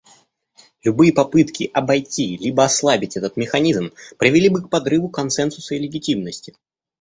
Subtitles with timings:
[0.83, 6.55] Любые попытки обойти либо ослабить этот механизм привели бы к подрыву консенсуса и легитимности.